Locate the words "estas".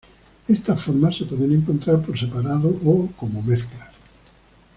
0.47-0.81